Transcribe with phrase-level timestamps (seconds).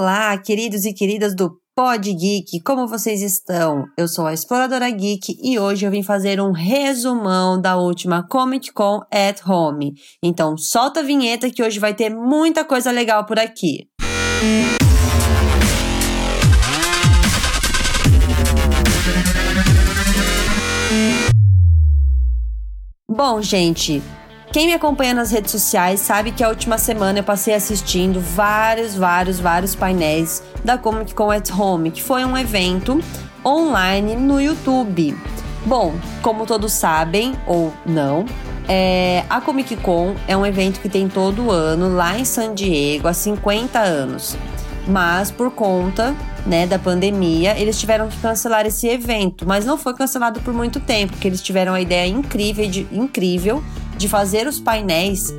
[0.00, 3.84] Olá, queridos e queridas do Pod Geek, como vocês estão?
[3.98, 8.72] Eu sou a Exploradora Geek e hoje eu vim fazer um resumão da última Comic
[8.72, 9.94] Con at Home.
[10.22, 13.88] Então solta a vinheta que hoje vai ter muita coisa legal por aqui.
[23.10, 24.00] Bom, gente,
[24.52, 28.94] quem me acompanha nas redes sociais sabe que a última semana eu passei assistindo vários,
[28.94, 33.00] vários, vários painéis da Comic Con at Home, que foi um evento
[33.44, 35.16] online no YouTube.
[35.66, 38.24] Bom, como todos sabem ou não,
[38.66, 43.06] é, a Comic Con é um evento que tem todo ano lá em San Diego
[43.06, 44.36] há 50 anos.
[44.86, 46.14] Mas por conta
[46.46, 50.80] né, da pandemia, eles tiveram que cancelar esse evento, mas não foi cancelado por muito
[50.80, 53.62] tempo, porque eles tiveram a ideia incrível de, incrível
[53.98, 55.34] de fazer os painéis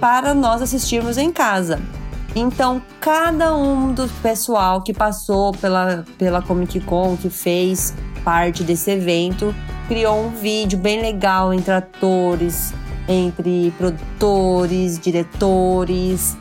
[0.00, 1.80] para nós assistirmos em casa.
[2.34, 8.90] Então, cada um do pessoal que passou pela, pela Comic Con, que fez parte desse
[8.90, 9.54] evento,
[9.86, 12.72] criou um vídeo bem legal entre atores,
[13.06, 16.36] entre produtores, diretores,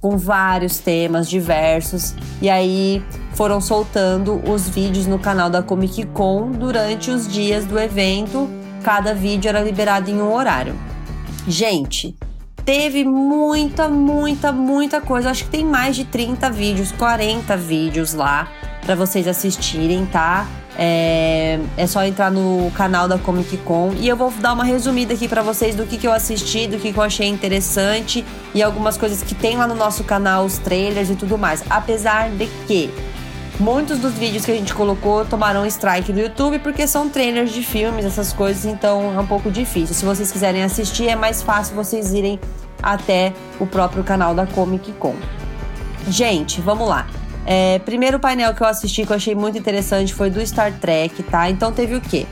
[0.00, 2.14] com vários temas diversos.
[2.42, 7.78] E aí foram soltando os vídeos no canal da Comic Con durante os dias do
[7.78, 8.48] evento
[8.82, 10.74] Cada vídeo era liberado em um horário.
[11.46, 12.16] Gente,
[12.64, 15.30] teve muita, muita, muita coisa.
[15.30, 18.48] Acho que tem mais de 30 vídeos, 40 vídeos lá
[18.84, 20.46] para vocês assistirem, tá?
[20.78, 25.12] É, é, só entrar no canal da Comic Con e eu vou dar uma resumida
[25.12, 28.62] aqui para vocês do que, que eu assisti, do que, que eu achei interessante e
[28.62, 31.62] algumas coisas que tem lá no nosso canal, os trailers e tudo mais.
[31.68, 32.88] Apesar de que
[33.60, 37.62] Muitos dos vídeos que a gente colocou tomaram strike do YouTube porque são trailers de
[37.62, 39.94] filmes, essas coisas, então é um pouco difícil.
[39.94, 42.40] Se vocês quiserem assistir, é mais fácil vocês irem
[42.82, 45.14] até o próprio canal da Comic Con.
[46.08, 47.06] Gente, vamos lá.
[47.44, 51.22] É, primeiro painel que eu assisti que eu achei muito interessante foi do Star Trek,
[51.24, 51.50] tá?
[51.50, 52.26] Então teve o quê?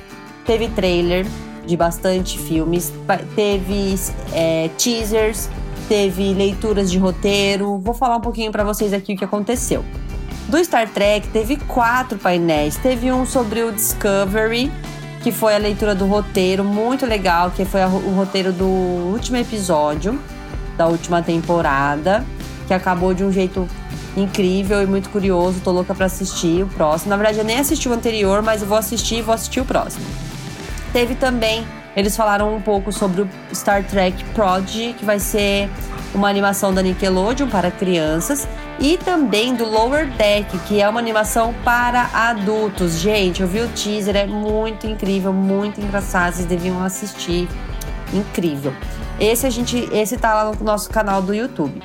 [0.47, 1.27] Teve trailer
[1.67, 2.91] de bastante filmes,
[3.37, 3.97] teve
[4.33, 5.51] é, teasers,
[5.91, 7.77] teve leituras de roteiro.
[7.77, 9.85] Vou falar um pouquinho para vocês aqui o que aconteceu.
[10.49, 12.77] Do Star Trek, teve quatro painéis.
[12.77, 14.73] Teve um sobre o Discovery,
[15.23, 20.19] que foi a leitura do roteiro, muito legal, que foi o roteiro do último episódio
[20.75, 22.25] da última temporada,
[22.67, 23.69] que acabou de um jeito
[24.17, 25.61] incrível e muito curioso.
[25.61, 27.11] Tô louca para assistir o próximo.
[27.11, 29.67] Na verdade, eu nem assisti o anterior, mas eu vou assistir e vou assistir o
[29.67, 30.07] próximo.
[30.95, 35.69] Teve também, eles falaram um pouco sobre o Star Trek Prodigy, que vai ser
[36.15, 38.49] uma animação da Nickelodeon para crianças
[38.79, 42.99] e também do Lower Deck, que é uma animação para adultos.
[42.99, 47.49] Gente, eu vi o teaser, é muito incrível, muito engraçado, vocês deviam assistir.
[48.13, 48.73] Incrível.
[49.21, 51.83] Esse a gente, esse tá lá no nosso canal do YouTube.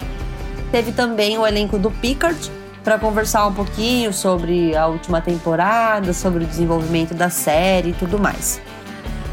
[0.71, 2.51] Teve também o elenco do Picard
[2.83, 8.19] para conversar um pouquinho sobre a última temporada, sobre o desenvolvimento da série e tudo
[8.19, 8.61] mais.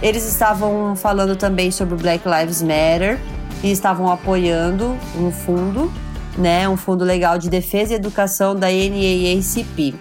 [0.03, 3.21] Eles estavam falando também sobre o Black Lives Matter
[3.62, 5.91] e estavam apoiando um fundo
[6.37, 9.94] né, um fundo legal de defesa e educação da NAACP.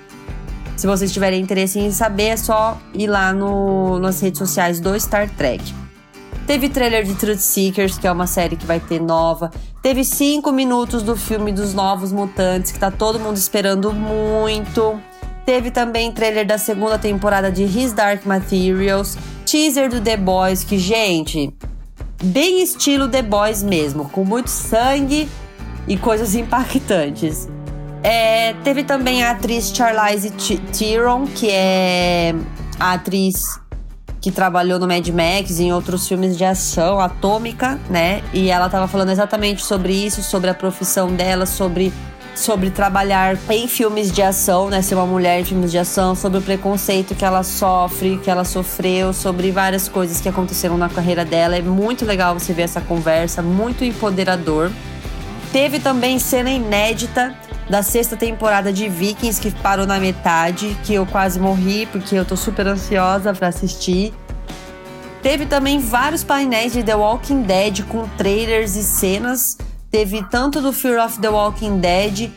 [0.76, 4.98] Se vocês tiverem interesse em saber, é só ir lá no, nas redes sociais do
[5.00, 5.62] Star Trek.
[6.48, 9.52] Teve trailer de Truth Seekers, que é uma série que vai ter nova.
[9.84, 15.00] Teve cinco minutos do filme dos Novos Mutantes, que tá todo mundo esperando muito.
[15.46, 19.18] Teve também trailer da segunda temporada de His Dark Materials.
[19.46, 21.54] Teaser do The Boys, que, gente,
[22.24, 25.30] bem estilo The Boys mesmo, com muito sangue
[25.88, 27.48] e coisas impactantes.
[28.02, 30.32] É, teve também a atriz Charlize
[30.78, 32.34] Theron, que é
[32.80, 33.60] a atriz
[34.22, 38.22] que trabalhou no Mad Max e em outros filmes de ação, Atômica, né?
[38.34, 41.94] E ela estava falando exatamente sobre isso, sobre a profissão dela, sobre,
[42.40, 44.82] sobre trabalhar em filmes de ação, né?
[44.82, 48.46] Ser uma mulher em filmes de ação, sobre o preconceito que ela sofre, que ela
[48.46, 51.58] sofreu, sobre várias coisas que aconteceram na carreira dela.
[51.58, 54.72] É muito legal você ver essa conversa, muito empoderador.
[55.52, 57.36] Teve também cena inédita
[57.70, 62.24] da sexta temporada de Vikings, que parou na metade, que eu quase morri, porque eu
[62.24, 64.14] tô super ansiosa para assistir.
[65.22, 69.58] Teve também vários painéis de The Walking Dead com trailers e cenas.
[69.92, 72.30] Teve tanto do Fear of the Walking Dead,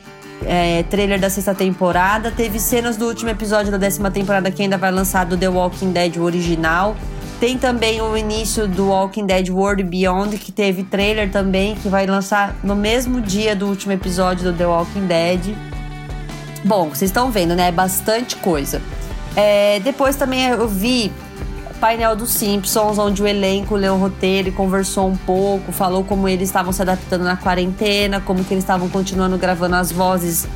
[0.46, 2.30] é, trailer da sexta temporada.
[2.30, 5.92] Teve cenas do último episódio da décima temporada que ainda vai lançar do The Walking
[5.92, 6.96] Dead original.
[7.38, 12.06] Tem também o início do Walking Dead World Beyond, que teve trailer também, que vai
[12.06, 15.54] lançar no mesmo dia do último episódio do The Walking Dead.
[16.64, 17.70] Bom, vocês estão vendo, né?
[17.70, 18.80] Bastante coisa.
[19.36, 21.12] É, depois também eu vi
[21.82, 26.28] painel dos Simpsons, onde o elenco leu o roteiro e conversou um pouco, falou como
[26.28, 30.46] eles estavam se adaptando na quarentena, como que eles estavam continuando gravando as vozes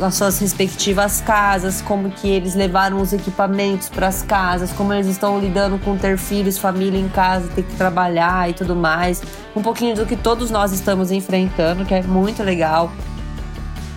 [0.00, 5.06] nas suas respectivas casas, como que eles levaram os equipamentos para as casas, como eles
[5.06, 9.22] estão lidando com ter filhos, família em casa, ter que trabalhar e tudo mais.
[9.54, 12.90] Um pouquinho do que todos nós estamos enfrentando, que é muito legal.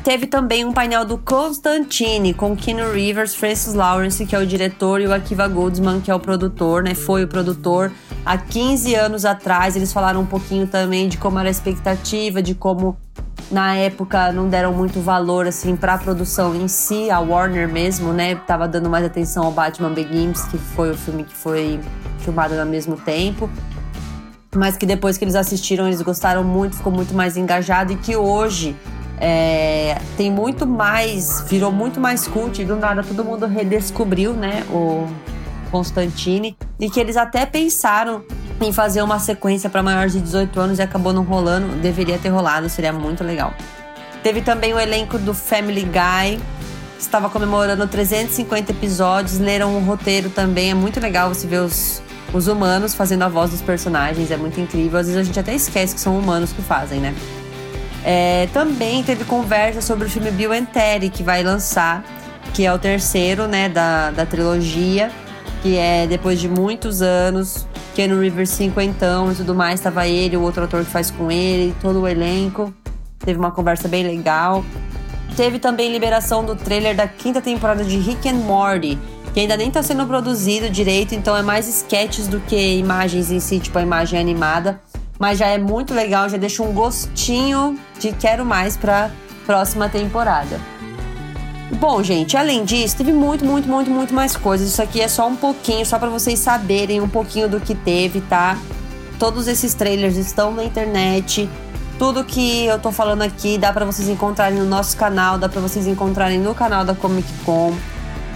[0.04, 5.00] Teve também um painel do Constantine com Keanu Rivers, Francis Lawrence, que é o diretor,
[5.00, 6.96] e o Akiva Goldsman, que é o produtor, né?
[6.96, 7.92] Foi o produtor.
[8.26, 12.56] Há 15 anos atrás, eles falaram um pouquinho também de como era a expectativa, de
[12.56, 12.98] como
[13.52, 18.12] na época não deram muito valor assim para a produção em si, a Warner mesmo,
[18.12, 21.80] né, tava dando mais atenção ao Batman Begins, que foi o filme que foi
[22.20, 23.48] filmado ao mesmo tempo.
[24.56, 28.16] Mas que depois que eles assistiram, eles gostaram muito, ficou muito mais engajado e que
[28.16, 28.76] hoje
[29.24, 34.64] é, tem muito mais, virou muito mais cult e do nada todo mundo redescobriu, né,
[34.72, 35.08] o
[35.70, 38.24] Constantine e que eles até pensaram
[38.60, 42.30] em fazer uma sequência para maiores de 18 anos e acabou não rolando, deveria ter
[42.30, 43.54] rolado, seria muito legal.
[44.24, 46.40] Teve também o elenco do Family Guy,
[46.98, 52.02] que estava comemorando 350 episódios, leram o roteiro também, é muito legal você ver os,
[52.34, 55.00] os humanos fazendo a voz dos personagens, é muito incrível.
[55.00, 57.16] Às vezes a gente até esquece que são humanos que fazem, né?
[58.04, 62.04] É, também teve conversa sobre o filme Bill and Terry, que vai lançar,
[62.54, 65.12] que é o terceiro, né, da, da trilogia,
[65.62, 70.42] que é depois de muitos anos, Keanu Rivers cinquentão e tudo mais, tava ele, o
[70.42, 72.74] outro ator que faz com ele, todo o elenco.
[73.20, 74.66] Teve uma conversa bem legal.
[75.38, 78.98] Teve também liberação do trailer da quinta temporada de Rick and Morty,
[79.34, 83.40] que ainda nem tá sendo produzido direito, então é mais sketches do que imagens em
[83.40, 84.82] si, tipo a imagem animada
[85.22, 89.12] mas já é muito legal, já deixa um gostinho de quero mais para
[89.46, 90.60] próxima temporada.
[91.80, 94.68] Bom, gente, além disso, teve muito, muito, muito, muito mais coisas.
[94.68, 98.20] Isso aqui é só um pouquinho, só para vocês saberem um pouquinho do que teve,
[98.22, 98.58] tá?
[99.20, 101.48] Todos esses trailers estão na internet.
[102.00, 105.62] Tudo que eu tô falando aqui dá para vocês encontrarem no nosso canal, dá para
[105.62, 107.76] vocês encontrarem no canal da Comic Con.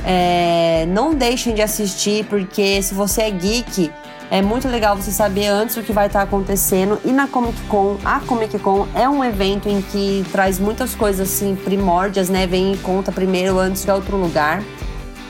[0.05, 3.91] É, não deixem de assistir, porque se você é geek,
[4.31, 6.99] é muito legal você saber antes o que vai estar acontecendo.
[7.05, 11.29] E na Comic Con, a Comic Con é um evento em que traz muitas coisas
[11.29, 12.47] assim primórdias, né?
[12.47, 14.63] Vem em conta primeiro antes de outro lugar.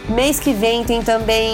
[0.07, 1.51] Mês que vem tem também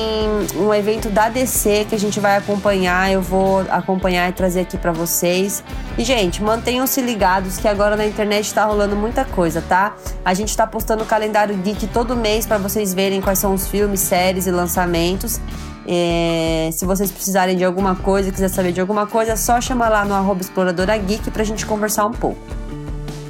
[0.58, 3.10] um evento da DC que a gente vai acompanhar.
[3.10, 5.64] Eu vou acompanhar e trazer aqui para vocês.
[5.98, 9.96] E, gente, mantenham-se ligados que agora na internet tá rolando muita coisa, tá?
[10.26, 13.68] A gente tá postando o calendário geek todo mês para vocês verem quais são os
[13.68, 15.40] filmes, séries e lançamentos.
[15.88, 19.88] É, se vocês precisarem de alguma coisa, quiser saber de alguma coisa, é só chamar
[19.88, 22.40] lá no arroba exploradora geek pra gente conversar um pouco.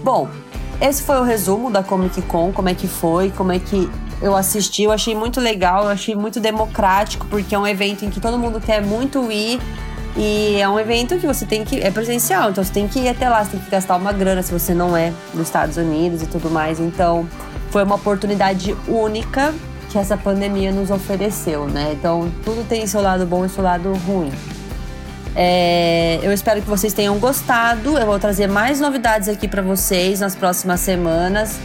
[0.03, 0.27] Bom,
[0.81, 3.87] esse foi o resumo da Comic Con, como é que foi, como é que
[4.21, 4.83] eu assisti.
[4.83, 8.37] Eu achei muito legal, eu achei muito democrático, porque é um evento em que todo
[8.37, 9.59] mundo quer muito ir.
[10.15, 11.79] E é um evento que você tem que.
[11.79, 14.41] É presencial, então você tem que ir até lá, você tem que gastar uma grana
[14.41, 16.79] se você não é dos Estados Unidos e tudo mais.
[16.79, 17.27] Então,
[17.69, 19.53] foi uma oportunidade única
[19.89, 21.93] que essa pandemia nos ofereceu, né?
[21.97, 24.31] Então, tudo tem seu lado bom e seu lado ruim.
[25.33, 27.97] É, eu espero que vocês tenham gostado.
[27.97, 31.57] Eu vou trazer mais novidades aqui para vocês nas próximas semanas.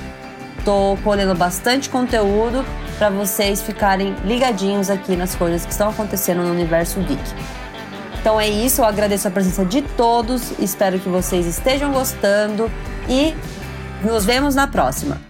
[0.67, 2.65] Tô colhendo bastante conteúdo
[2.99, 7.23] para vocês ficarem ligadinhos aqui nas coisas que estão acontecendo no universo geek.
[8.19, 12.69] Então é isso, eu agradeço a presença de todos, espero que vocês estejam gostando
[13.09, 13.33] e
[14.05, 15.21] nos vemos na próxima.